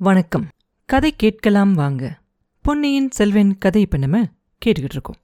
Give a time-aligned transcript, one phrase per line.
[0.00, 0.48] வணக்கம்.
[0.84, 2.18] கதை கேட்கலாம் வாங்க.
[2.62, 4.22] பொன்னியின் செல்வன் கதை இப்ப நம்ம
[4.66, 5.16] கேட்டுக்கிட்டு இருக்கோம்.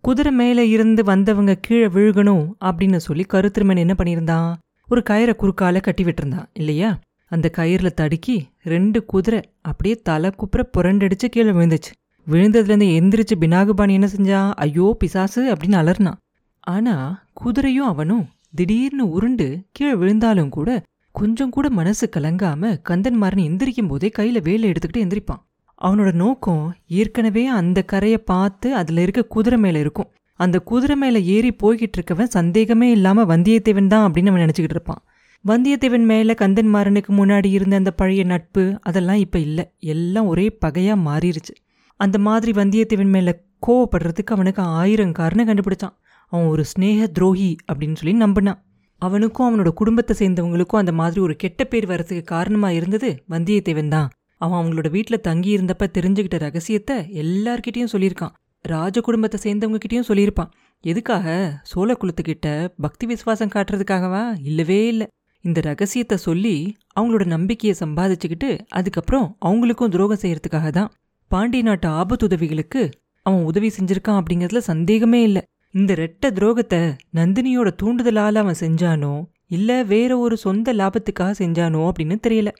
[0.00, 4.54] குதிரை மேலே இருந்து வந்தவங்க கீழே விழுகணும் அப்படின்னு சொல்லி கருத்திருமன் என்ன பண்ணியிருந்தான்?
[4.88, 6.98] ஒரு கயிறை குறுக்கால கட்டி விட்டுருந்தான் இல்லையா?
[7.28, 11.92] அந்த கயிறுல தடுக்கி ரெண்டு குதிரை அப்படியே தலை குப்புற புரண்டடிச்சு கீழே விழுந்துச்சு.
[12.30, 16.16] விழுந்ததுலேருந்து எந்திரிச்சு பினாகுபாணி என்ன செஞ்சான் ஐயோ பிசாசு அப்படின்னு அலர்னான்
[16.60, 20.82] ஆனா குதிரையும் அவனும் திடீர்னு உருண்டு கீழே விழுந்தாலும் கூட
[21.14, 25.42] கொஞ்சம் கூட மனசு கலங்காம கந்தன்மாரன் எந்திரிக்கும் போதே கையில வேலை எடுத்துக்கிட்டு எந்திரிப்பான்.
[25.82, 30.10] அவனோட நோக்கம் ஏற்கனவே அந்த கரையை பார்த்து அதுல இருக்க குதிரை மேல இருக்கும்.
[30.40, 35.02] அந்த குதிரை மேல ஏறி போய்கிட்டு இருக்கவன் சந்தேகமே இல்லாம வந்தியத்தேவன் தான் அப்படின்னு அவன் நினைச்சுக்கிட்டு இருப்பான்.
[35.44, 39.60] வந்தியத்தேவன் மேல கந்தன்மாரனுக்கு முன்னாடி இருந்த அந்த பழைய நட்பு அதெல்லாம் இப்ப இல்ல.
[39.78, 41.54] எல்லாம் ஒரே பகையா மாறிடுச்சு
[42.00, 43.30] அந்த மாதிரி வந்தியத்தேவன் மேல
[43.66, 45.96] கோவப்படுறதுக்கு அவனுக்கு ஆயிரம் காரணம் கண்டுபிடிச்சான்.
[46.32, 48.60] அவன் ஒரு ஸ்னேக துரோகி அப்படின்னு சொல்லி நம்பினான்.
[49.02, 54.08] அவனுக்கும் அவனோட குடும்பத்தை சேர்ந்தவங்களுக்கும் அந்த மாதிரி ஒரு கெட்ட பேர் வரதுக்கு காரணமாக இருந்தது வந்தியத்தேவன் தான்.
[54.40, 58.34] அவன் அவங்களோட வீட்டில் தங்கி இருந்தப்ப தெரிஞ்சுக்கிட்ட ரகசியத்தை எல்லார்கிட்டேயும் சொல்லியிருக்கான்.
[58.64, 60.50] ராஜ குடும்பத்தை சேர்ந்தவங்ககிட்டயும் சொல்லியிருப்பான்.
[60.84, 61.26] எதுக்காக?
[61.62, 64.24] சோழ குலத்துக்கிட்ட பக்தி விசுவாசம் காட்டுறதுக்காகவா?
[64.42, 65.06] இல்லவே இல்லை.
[65.44, 66.54] இந்த ரகசியத்தை சொல்லி
[66.98, 70.90] அவங்களோட நம்பிக்கையை சம்பாதிச்சுக்கிட்டு அதுக்கப்புறம் அவங்களுக்கும் துரோகம் செய்யறதுக்காக தான்.
[71.30, 72.82] பாண்டிய நாட்டு ஆபத்துதவிகளுக்கு
[73.26, 75.42] அவன் உதவி செஞ்சிருக்கான் அப்படிங்கிறதுல சந்தேகமே இல்லை.
[75.74, 76.78] இந்த ரெட்ட துரோகத்தை
[77.14, 79.12] நந்தினியோட தூண்டுதலால் அவன் செஞ்சானோ
[79.48, 82.50] இல்லை வேற ஒரு சொந்த லாபத்துக்காக செஞ்சானோ அப்படின்னு தெரியல.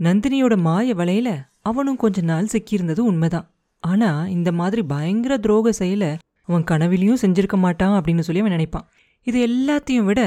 [0.00, 1.28] நந்தினியோட மாய வலையில
[1.62, 3.46] அவனும் கொஞ்ச நாள் சிக்கியிருந்தது உண்மைதான்.
[3.82, 6.10] ஆனா இந்த மாதிரி பயங்கர துரோக செயலை
[6.42, 8.86] அவன் கனவிலையும் செஞ்சிருக்க மாட்டான் அப்படின்னு சொல்லி அவன் நினைப்பான்.
[9.26, 10.20] இது எல்லாத்தையும் விட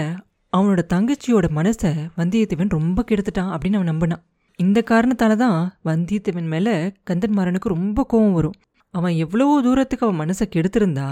[0.53, 4.23] அவனோட தங்கச்சியோட மனசை வந்தியத்தேவன் ரொம்ப கெடுத்துட்டான் அப்படின்னு அவன் நம்பினான்.
[4.59, 6.69] இந்த காரணத்தால தான் வந்தியத்தேவன் மேல
[7.09, 8.57] கந்தன்மாறனுக்கு ரொம்ப கோவம் வரும்.
[8.93, 11.09] அவன் எவ்வளவோ தூரத்துக்கு அவன் மனசை கெடுத்திருந்தா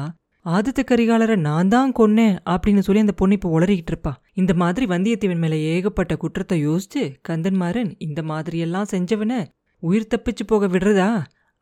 [0.56, 4.12] ஆதித்த கரிகாலரை நான் தான் கொன்னேன் அப்படின்னு சொல்லி அந்த பொண்ணு இப்போ உளறிக்கிட்டு இருப்பா.
[4.34, 9.40] இந்த மாதிரி வந்தியத்தேவன் மேலே ஏகப்பட்ட குற்றத்தை யோசிச்சு கந்தன்மாறன் இந்த மாதிரியெல்லாம் செஞ்சவன
[9.84, 11.08] உயிர் தப்பிச்சு போக விடுறதா?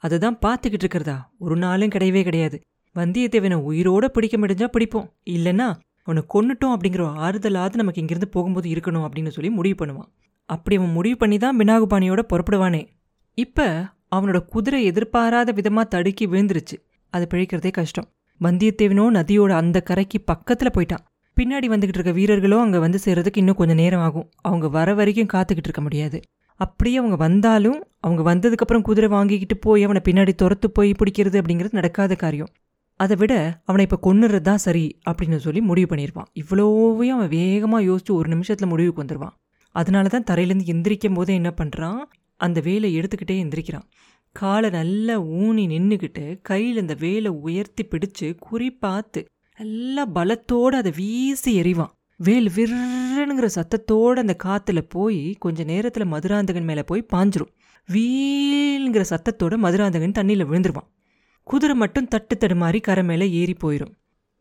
[0.03, 1.17] அதை தான் பார்த்துக்கிட்டு இருக்கிறதா?
[1.37, 2.57] ஒரு நாளும் கிடையவே கிடையாது.
[2.95, 5.07] வந்தியத்தேவனை உயிரோட பிடிக்க முடிஞ்சா பிடிப்போம்.
[5.35, 5.67] இல்லைன்னா
[6.03, 10.09] அவனை கொன்னுட்டோம் அப்படிங்கிற ஆறுதலாவது நமக்கு இங்கிருந்து போகும்போது இருக்கணும் அப்படின்னு சொல்லி முடிவு பண்ணுவான்.
[10.49, 12.81] அப்படி அவன் முடிவு பண்ணி தான் பினாகுபாணியோட புறப்படுவானே.
[13.37, 13.67] இப்போ
[14.15, 16.77] அவனோட குதிரை எதிர்பாராத விதமாக தடுக்கி விழுந்துருச்சு.
[17.13, 18.07] அது பிழைக்கிறதே கஷ்டம்.
[18.41, 21.03] வந்தியத்தேவனோ நதியோட அந்த கரைக்கு பக்கத்துல போயிட்டான்.
[21.37, 24.27] பின்னாடி வந்துகிட்டு இருக்க வீரர்களோ அங்க வந்து சேர்றதுக்கு இன்னும் கொஞ்சம் நேரம் ஆகும்.
[24.47, 26.19] அவங்க வர வரைக்கும் காத்துக்கிட்டு இருக்க முடியாது.
[26.59, 32.15] அப்படியே அவங்க வந்தாலும் அவங்க வந்ததுக்கப்புறம் குதிரை வாங்கிக்கிட்டு போய் அவனை பின்னாடி துரத்து போய் பிடிக்கிறது அப்படிங்கிறது நடக்காத
[32.15, 32.51] காரியம்.
[32.99, 33.33] அதை விட
[33.69, 38.71] அவனை இப்போ கொன்னுறது தான் சரி அப்படின்னு சொல்லி முடிவு பண்ணியிருப்பான் இவ்வளோவையும் அவன் வேகமாக யோசிச்சு ஒரு நிமிஷத்தில்
[38.73, 39.35] முடிவுக்கு வந்துடுவான்
[39.75, 41.99] அதனால தான் தரையிலேருந்து எந்திரிக்கும் போதே என்ன பண்ணுறான்
[42.39, 43.85] அந்த வேலை எடுத்துக்கிட்டே எந்திரிக்கிறான்.
[44.39, 49.19] காலை நல்லா ஊனி நின்றுக்கிட்டு கையில் இந்த வேலை உயர்த்தி பிடிச்சு குறி பார்த்து
[49.57, 51.91] நல்லா பலத்தோடு அதை வீசி எறிவான்.
[52.19, 57.51] வேல் விர்றனுங்கிற சத்தத்தோடு அந்த காற்றுல போய் கொஞ்ச நேரத்தில் மதுராந்தகன் மேலே போய் பாஞ்சிரும்.
[57.89, 60.89] வீல்ங்கிற சத்தத்தோட மதுராந்தகன் தண்ணியில் விழுந்துருவான்.
[61.47, 63.93] குதிரை மட்டும் தட்டு தடுமாறி கரை மேலே ஏறி போயிடும்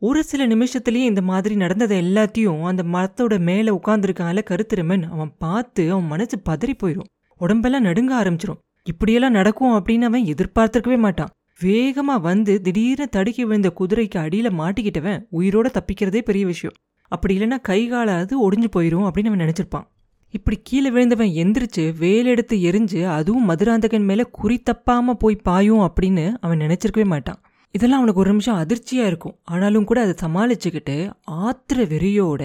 [0.02, 6.12] ஒரு சில நிமிஷத்துலேயே இந்த மாதிரி நடந்ததை எல்லாத்தையும் அந்த மரத்தோட மேலே உட்காந்துருக்கான்ல கருத்திருமன் அவன் பார்த்து அவன்
[6.12, 7.10] மனசு பதறி போயிடும்
[7.40, 8.60] உடம்பெல்லாம் நடுங்க ஆரம்பிச்சிரும்.
[8.86, 11.30] இப்படியெல்லாம் நடக்கும் அப்படின்னு அவன் எதிர்பார்த்திருக்கவே மாட்டான்.
[11.60, 16.74] வேகமா வந்து திடீர்னு தடுக்கி விழுந்த குதிரைக்கு அடியில மாட்டிக்கிட்டவன் உயிரோட தப்பிக்கிறதே பெரிய விஷயம்.
[17.12, 19.86] அப்படி இல்லைன்னா கை காலாவது ஒடிஞ்சு போயிடும் அப்படின்னு அவன் நினைச்சிருப்பான்.
[20.34, 26.58] இப்படி கீழே விழுந்தவன் எந்திரிச்சு வேலெடுத்து எரிஞ்சு அதுவும் மதுராந்தகன் மேலே குறி தப்பாமல் போய் பாயும் அப்படின்னு அவன்
[26.58, 27.40] நினச்சிருக்கவே மாட்டான்.
[27.74, 29.36] இதெல்லாம் அவனுக்கு ஒரு நிமிஷம் அதிர்ச்சியாக இருக்கும்.
[29.44, 30.96] ஆனாலும் கூட அதை சமாளிச்சுக்கிட்டு
[31.44, 32.42] ஆத்திர வெறியோட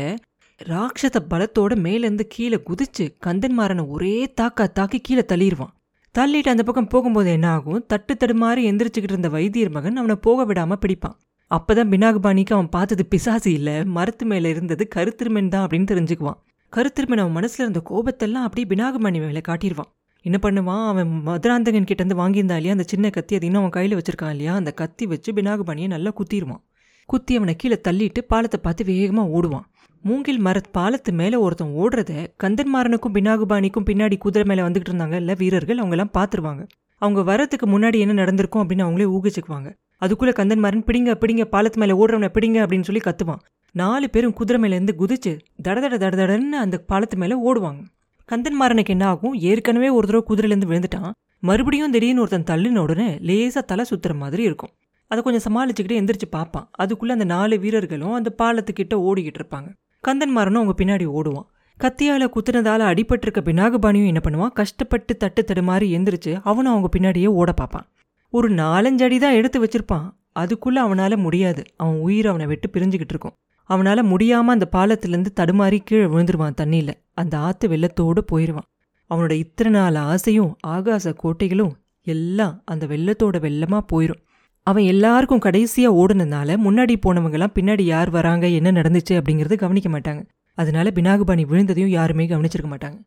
[0.62, 5.74] ராட்சத பலத்தோட மேலேருந்து கீழே குதிச்சு கந்தன்மாரனை ஒரே தாக்கா தாக்கி கீழே தள்ளிடுவான்
[6.18, 10.78] தள்ளிட்டு அந்த பக்கம் போகும்போது என்ன ஆகும் தட்டு தடுமாறி எந்திரிச்சுக்கிட்டு இருந்த வைத்தியர் மகன் அவனை போக விடாம
[10.84, 11.18] பிடிப்பான்.
[11.52, 16.40] அப்பதான் பினாகுபாணிக்கு அவன் பார்த்தது பிசாசு இல்ல மரத்து மேல இருந்தது கருத்திருமன் தான் அப்படின்னு தெரிஞ்சுக்குவான்.
[16.74, 19.92] கருத்திருமன் அவன் மனசுல இருந்த கோபத்தெல்லாம் அப்படியே பினாகுபாணி மேல காட்டிடுவான்
[20.26, 20.88] என்ன பண்ணுவான்?
[20.88, 22.72] அவன் மதுராந்தகன் கிட்ட இருந்து வாங்கியிருந்தா இல்லையா?
[22.72, 24.54] அந்த சின்ன கத்தி அது இன்னும் அவன் கையில வச்சிருக்கான் இல்லையா?
[24.56, 26.64] அந்த கத்தி வச்சு பினாகுபாணியை நல்லா குத்திடுவான்
[27.10, 29.68] குத்தி அவனை கீழே தள்ளிட்டு பாலத்தை பார்த்து வேகமா ஓடுவான்.
[30.02, 32.12] மூங்கில் மரத் பாலத்து மேலே ஒருத்தன் ஓடுறத
[32.44, 36.68] கந்தன்மாரனுக்கும் பினாகுபாணிக்கும் பின்னாடி குதிரை மேலே வந்துகிட்டு இருந்தாங்க இல்லை வீரர்கள் அவங்கெல்லாம் பார்த்துருவாங்க
[37.02, 39.70] அவங்க வரத்துக்கு முன்னாடி என்ன நடந்திருக்கும் அப்படின்னு அவங்களே ஊகிச்சுக்குவாங்க.
[39.98, 43.40] அதுக்குள்ளே கந்தன்மாரன் பிடிங்க பிடிங்க பாலத்து மேலே ஓடுறவனை பிடிங்க அப்படின்னு சொல்லி கத்துவான்.
[43.72, 47.82] நாலு பேரும் குதிரை மேலேருந்து குதிச்சு தடதட தடதடன்னு அந்த பாலத்து மேலே ஓடுவாங்க.
[48.30, 49.34] கந்தன்மாரனுக்கு என்ன ஆகும்?
[49.34, 51.12] ஏற்கனவே ஒரு தடவை குதிரையிலேருந்து விழுந்துட்டான்.
[51.40, 54.70] மறுபடியும் திடீர்னு ஒருத்தன் தள்ளின உடனே லேசாக தலை சுற்றுற மாதிரி இருக்கும்.
[55.08, 59.70] அதை கொஞ்சம் சமாளிச்சுக்கிட்டு எந்திரிச்சு பார்ப்பான் அதுக்குள்ளே அந்த நாலு வீரர்களும் அந்த பாலத்துக்கிட்ட ஓடிக்கிட்டு இருப்பாங்க.
[60.08, 61.48] கந்தன்மாரனும் அவங்க பின்னாடி ஓடுவான்.
[61.80, 64.52] கத்தியால குத்துனதால அடிபட்டிருக்க பினாகபாணியும் என்ன பண்ணுவான்?
[64.52, 67.88] கஷ்டப்பட்டு தட்டு தடுமாறி எந்திரிச்சு அவனும் அவங்க பின்னாடியே ஓட பார்ப்பான்.
[68.30, 70.08] ஒரு நாலஞ்சு அடி தான் எடுத்து வச்சிருப்பான்.
[70.40, 71.64] அதுக்குள்ள அவனால முடியாது.
[71.78, 73.36] அவன் உயிர் அவனை விட்டு பிரிஞ்சுக்கிட்டு இருக்கும்.
[73.70, 76.90] அவனால முடியாம அந்த பாலத்துலேருந்து தடுமாறி கீழே விழுந்துருவான் தண்ணியில.
[77.14, 78.68] அந்த ஆத்து வெள்ளத்தோடு போயிடுவான்
[79.10, 81.72] அவனோட இத்தனை நாள் ஆசையும் ஆகாச கோட்டைகளும்
[82.04, 84.22] எல்லாம் அந்த வெள்ளத்தோட வெள்ளமா போயிடும்
[84.70, 90.22] அவன் எல்லாருக்கும் கடைசியாக ஓடுனதுனால முன்னாடி போனவங்கலாம் பின்னாடி யார் வராங்க என்ன நடந்துச்சு அப்படிங்கிறது கவனிக்க மாட்டாங்க.
[90.58, 92.98] அதனால பினாகுபாணி விழுந்ததையும் யாருமே கவனிச்சிருக்க மாட்டாங்க.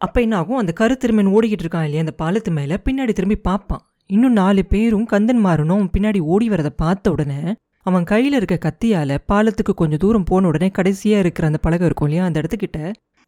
[0.00, 0.56] அப்போ என்ன ஆகும்?
[0.56, 2.04] அந்த கருத்திருமன் ஓடிக்கிட்டு இருக்கான் இல்லையா?
[2.04, 3.82] அந்த பாலத்து மேலே பின்னாடி திரும்பி பார்ப்பான்.
[4.10, 7.40] இன்னும் நாலு பேரும் கந்தன் மாறனும் பின்னாடி ஓடி வரதை பார்த்த உடனே
[7.86, 12.26] அவன் கையில் இருக்க கத்தியால் பாலத்துக்கு கொஞ்சம் தூரம் போன உடனே கடைசியாக இருக்கிற அந்த பழகம் இருக்கும் இல்லையா?
[12.28, 12.78] அந்த இடத்துக்கிட்ட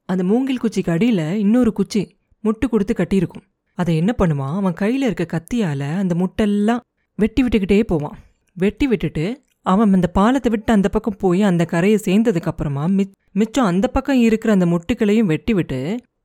[0.09, 2.03] அந்த மூங்கில் குச்சிக்கு அடியில் இன்னொரு குச்சி
[2.45, 3.45] முட்டு கொடுத்து கட்டியிருக்கும்.
[3.79, 4.57] அதை என்ன பண்ணுவான்?
[4.61, 6.83] அவன் கையில் இருக்க கத்தியால அந்த முட்டெல்லாம்
[7.19, 8.17] வெட்டி விட்டுக்கிட்டே போவான்.
[8.57, 9.25] வெட்டி விட்டுட்டு
[9.67, 14.21] அவன் அந்த பாலத்தை விட்டு அந்த பக்கம் போய் அந்த கரையை சேர்ந்ததுக்கப்புறமா மி மிச் மிச்சம் அந்த பக்கம்
[14.21, 15.81] இருக்கிற அந்த முட்டுக்களையும் வெட்டி விட்டு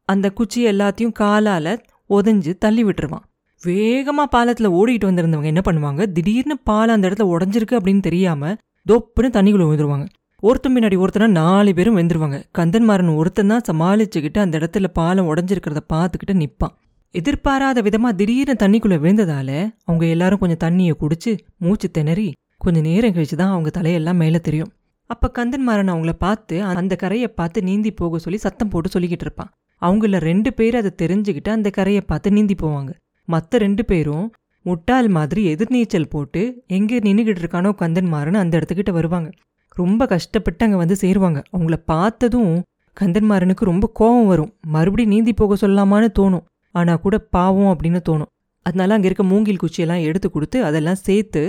[0.09, 1.71] அந்த குச்சி எல்லாத்தையும் காலால்
[2.09, 3.25] உதஞ்சு தள்ளி விட்டுருவான்.
[3.63, 6.01] வேகமாக பாலத்தில் ஓடிட்டு வந்திருந்தவங்க என்ன பண்ணுவாங்க?
[6.11, 8.57] திடீர்னு பாலம் அந்த இடத்துல உடஞ்சிருக்கு அப்படின்னு தெரியாமல்
[8.89, 10.07] தொப்புன்னு தண்ணிக்குள்ள விழுந்துருவாங்க.
[10.43, 16.35] ஒருத்தன் பின்னாடி ஒருத்தனா நாலு பேரும் வெந்துருவாங்க கந்தன்மாரன் ஒருத்தன் தான் சமாளிச்சுக்கிட்டு அந்த இடத்துல பாலம் உடஞ்சிருக்கிறத பார்த்துக்கிட்டு
[16.41, 16.75] நிற்பான்
[17.15, 19.49] எதிர்பாராத விதமா திடீர்னு தண்ணிக்குள்ள விழுந்ததால
[19.87, 21.31] அவங்க எல்லாரும் கொஞ்சம் தண்ணியை குடிச்சு
[21.63, 22.27] மூச்சு திணறி
[22.63, 24.71] கொஞ்சம் நேரம் கழிச்சு தான் அவங்க தலையெல்லாம் மேலே தெரியும்.
[25.09, 29.51] அப்போ கந்தன்மாரன் அவங்கள பார்த்து அந்த கரையை பார்த்து நீந்தி போக சொல்லி சத்தம் போட்டு சொல்லிக்கிட்டு இருப்பான்.
[29.81, 32.91] அவங்கள ரெண்டு பேர் அதை தெரிஞ்சுக்கிட்டு அந்த கரையை பார்த்து நீந்தி போவாங்க.
[33.27, 34.25] மற்ற ரெண்டு பேரும்
[34.65, 36.41] முட்டாள் மாதிரி எதிர்நீச்சல் போட்டு
[36.77, 39.29] எங்கே நின்றுக்கிட்டு இருக்கானோ கந்தன்மாரன் அந்த இடத்துக்கிட்ட வருவாங்க.
[39.77, 41.39] ரொம்ப கஷ்டப்பட்டு அங்கே வந்து சேருவாங்க.
[41.55, 42.53] அவங்கள பார்த்ததும்
[42.97, 44.51] கந்தன்மாரனுக்கு ரொம்ப கோபம் வரும்.
[44.75, 46.45] மறுபடியும் நீந்தி போக சொல்லாமான்னு தோணும்.
[46.75, 48.31] ஆனால் கூட பாவம் அப்படின்னு தோணும்.
[48.65, 51.41] அதனால அங்கே இருக்க மூங்கில் குச்சியெல்லாம் எடுத்து கொடுத்து அதெல்லாம் சேர்த்து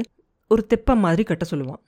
[0.50, 1.80] ஒரு தெப்பம் மாதிரி கட்ட சொல்லுவான்.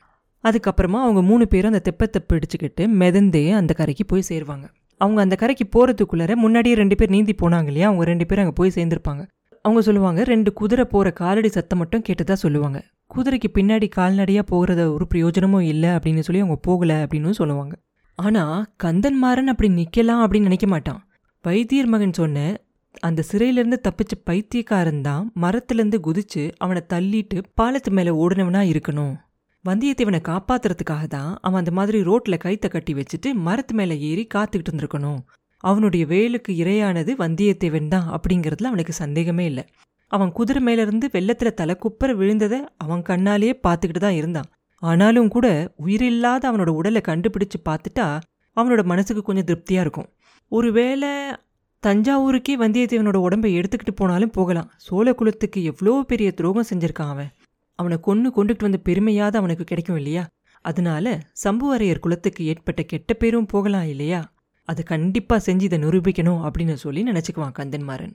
[0.45, 4.67] அதுக்கப்புறமா அவங்க மூணு பேரும் அந்த தெப்பத்தை பிடிச்சிக்கிட்டு மிதந்தே அந்த கரைக்கு போய் சேருவாங்க.
[5.01, 7.87] அவங்க அந்த கரைக்கு போகிறதுக்குள்ளார முன்னாடியே ரெண்டு பேர் நீந்தி போனாங்க இல்லையா?
[7.89, 9.23] அவங்க ரெண்டு பேரும் அங்கே போய் சேர்ந்துருப்பாங்க.
[9.65, 12.79] அவங்க சொல்லுவாங்க ரெண்டு குதிரை போகிற காலடி சத்தம் மட்டும் கேட்டதா சொல்லுவாங்க.
[13.15, 17.75] குதிரைக்கு பின்னாடி கால்நடையாக போகிறத ஒரு பிரயோஜனமும் இல்லை அப்படின்னு சொல்லி அவங்க போகலை அப்படின்னு சொல்லுவாங்க.
[18.19, 21.01] ஆனால் கந்தன்மாரன் அப்படி நிற்கலாம் அப்படின்னு நினைக்க மாட்டான்.
[21.45, 22.39] வைத்தியர் மகன் சொன்ன
[22.95, 29.15] அந்த சிறையிலேருந்து தப்பிச்ச பைத்தியக்காரன் தான் மரத்துலேருந்து குதிச்சு அவனை தள்ளிட்டு பாலத்து மேலே ஓடினவனா இருக்கணும்.
[29.65, 35.21] வந்தியத்தேவனை காப்பாத்துறதுக்காக தான் அவன் அந்த மாதிரி ரோட்ல கைத்தை கட்டி வச்சுட்டு மரத்து மேலே ஏறி காத்துக்கிட்டு இருந்திருக்கணும்.
[35.65, 39.65] அவனுடைய வேலுக்கு இரையானது வந்தியத்தேவன் தான் அப்படிங்கிறதுல அவனுக்கு சந்தேகமே இல்லை.
[40.11, 44.49] அவன் குதிரை மேலேருந்து வெள்ளத்தில் குப்பரை விழுந்ததை அவன் கண்ணாலேயே பார்த்துக்கிட்டு தான் இருந்தான்.
[44.83, 45.47] ஆனாலும் கூட
[45.77, 48.07] உயிரில்லாத அவனோட உடலை கண்டுபிடிச்சு பார்த்துட்டா
[48.57, 50.09] அவனோட மனசுக்கு கொஞ்சம் திருப்தியாக இருக்கும்.
[50.53, 51.11] ஒருவேளை
[51.87, 54.71] தஞ்சாவூருக்கே வந்தியத்தேவனோட உடம்பை எடுத்துக்கிட்டு போனாலும் போகலாம்.
[54.77, 57.31] சோழ குலத்துக்கு எவ்வளோ பெரிய துரோகம் செஞ்சிருக்கான் அவன்.
[57.75, 60.27] அவனை கொன்று கொண்டுகிட்டு வந்த பெருமையாவது அவனுக்கு கிடைக்கும் இல்லையா?
[60.61, 64.33] அதனால சம்புவரையர் குலத்துக்கு ஏற்பட்ட கெட்ட பேரும் போகலாம் இல்லையா?
[64.65, 68.15] அது கண்டிப்பாக செஞ்சு இதை நிரூபிக்கணும் அப்படின்னு சொல்லி நினச்சிக்குவான் கந்தன்மாறன்.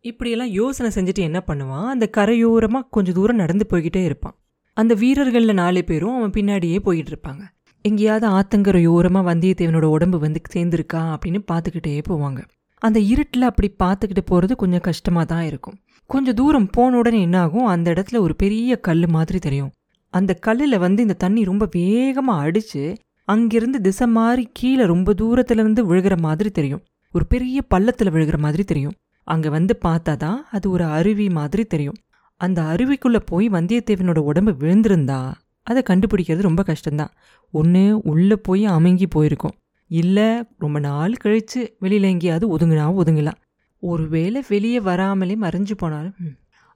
[0.00, 1.86] இப்படியெல்லாம் யோசனை செஞ்சுட்டு என்ன பண்ணுவான்?
[1.86, 4.36] அந்த கரையோரமாக கொஞ்சம் தூரம் நடந்து போய்கிட்டே இருப்பான்.
[4.74, 7.44] அந்த வீரர்களில் நாலு பேரும் அவன் பின்னாடியே போயிட்டு இருப்பாங்க.
[7.82, 12.40] எங்கேயாவது ஆத்தங்கரையோரமாக வந்தியத்தேவனோட உடம்பு வந்து சேர்ந்துருக்கா அப்படின்னு பார்த்துக்கிட்டே போவாங்க.
[12.82, 15.76] அந்த இருட்டில் அப்படி பார்த்துக்கிட்டு போகிறது கொஞ்சம் கஷ்டமாக தான் இருக்கும்.
[16.06, 19.70] கொஞ்சம் தூரம் போன உடனே என்னாகும் அந்த இடத்துல ஒரு பெரிய கல் மாதிரி தெரியும்.
[20.10, 22.82] அந்த கல்லில் வந்து இந்த தண்ணி ரொம்ப வேகமாக அடித்து
[23.24, 26.82] அங்கிருந்து திசை மாறி கீழே ரொம்ப தூரத்துலேருந்து விழுகிற மாதிரி தெரியும்.
[27.14, 28.94] ஒரு பெரிய பள்ளத்தில் விழுகிற மாதிரி தெரியும்.
[29.24, 31.98] அங்கே வந்து பார்த்தா தான் அது ஒரு அருவி மாதிரி தெரியும்.
[32.40, 35.20] அந்த அருவிக்குள்ளே போய் வந்தியத்தேவனோட உடம்பு விழுந்திருந்தா
[35.62, 37.12] அதை கண்டுபிடிக்கிறது ரொம்ப கஷ்டம்தான்.
[37.50, 39.54] ஒன்று உள்ளே போய் அமுங்கி போயிருக்கும்.
[39.90, 43.40] இல்லை ரொம்ப நாள் கழித்து வெளியில் எங்கேயாவது ஒதுங்கினா ஒதுங்கலாம்.
[43.78, 46.14] ஒருவேளை வெளியே வராமலே மறைஞ்சு போனாலும்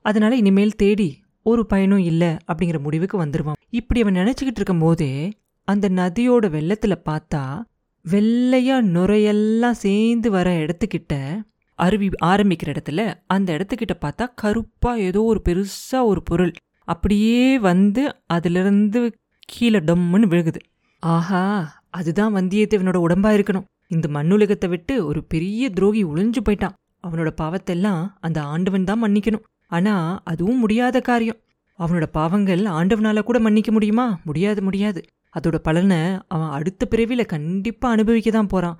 [0.01, 5.31] அதனால் இனிமேல் தேடி ஒரு பயனும் இல்லை அப்படிங்கிற முடிவுக்கு வந்துடுவான் இப்படி அவன் நினச்சிக்கிட்டு இருக்கும் போதே
[5.63, 7.61] அந்த நதியோட வெள்ளத்தில் பார்த்தா
[8.01, 11.41] வெள்ளையாக நுரையெல்லாம் சேர்ந்து வர இடத்துக்கிட்ட
[11.75, 16.53] அருவி ஆரம்பிக்கிற இடத்துல அந்த இடத்துக்கிட்ட பார்த்தா கருப்பாக ஏதோ ஒரு பெருசாக ஒரு பொருள்
[16.83, 19.15] அப்படியே வந்து அதிலிருந்து
[19.45, 20.59] கீழே டம்முன்னு விழுகுது.
[20.99, 23.67] ஆஹா அதுதான் வந்தியத்தேவனோட உடம்பா இருக்கணும்.
[23.87, 26.75] இந்த மண்ணுலகத்தை விட்டு ஒரு பெரிய துரோகி ஒளிஞ்சு போயிட்டான்.
[27.07, 29.45] அவனோட பாவத்தெல்லாம் அந்த ஆண்டவன் தான் மன்னிக்கணும்.
[29.67, 29.93] ஆனா
[30.23, 31.39] அதுவும் முடியாத காரியம்.
[31.79, 34.19] அவனோட பாவங்கள் ஆண்டவனால கூட மன்னிக்க முடியுமா?
[34.23, 35.01] முடியாது முடியாது.
[35.35, 38.77] அதோட பலனை அவன் அடுத்த பிறவியில கண்டிப்பா அனுபவிக்க தான் போறான்.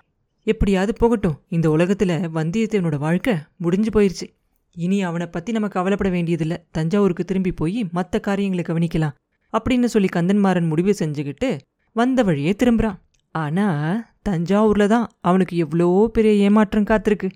[0.47, 1.39] எப்படியாவது போகட்டும்.
[1.49, 4.27] இந்த உலகத்துல வந்தியத்தேவனோட வாழ்க்கை முடிஞ்சு போயிருச்சு.
[4.75, 6.57] இனி அவனை பத்தி நம்ம கவலைப்பட வேண்டியதில்லை.
[6.71, 9.15] தஞ்சாவூருக்கு திரும்பி போய் மற்ற காரியங்களை கவனிக்கலாம்.
[9.53, 11.49] அப்படின்னு சொல்லி கந்தன்மாறன் முடிவு செஞ்சுக்கிட்டு
[11.95, 12.99] வந்த வழியே திரும்புகிறான்
[13.35, 17.29] ஆனால் தஞ்சாவூரில் தான் அவனுக்கு எவ்வளோ பெரிய ஏமாற்றம் காத்திருக்கு.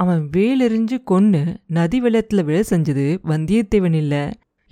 [0.00, 4.22] அவன் வேலெறிஞ்சு கொன்று நதி வெள்ளத்தில் விழ செஞ்சது வந்தியத்தேவன் இல்லை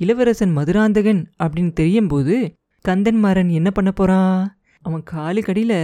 [0.00, 2.36] இளவரசன் மதுராந்தகன் அப்படின்னு தெரியும் போது
[2.84, 4.38] கந்தன்மாறன் என்ன பண்ண போகிறான்
[4.84, 5.74] அவன் காலுக்கடியில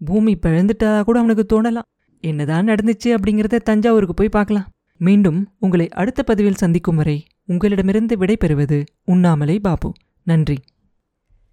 [0.00, 1.88] பூமி பிழந்துட்டா கூட அவனுக்கு தோணலாம்.
[2.24, 4.68] என்னதான் நடந்துச்சு அப்படிங்கிறத தஞ்சாவூருக்கு போய் பார்க்கலாம்.
[5.00, 9.88] மீண்டும் உங்களை அடுத்த பதிவில் சந்திக்கும் வரை உங்களிடமிருந்து விடை பெறுவது உண்ணாமலை பாபு.
[10.26, 10.56] நன்றி.